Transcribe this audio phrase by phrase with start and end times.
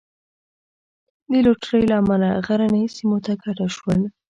[1.31, 4.01] د لوټرۍ له امله غرنیو سیمو ته کډه شول.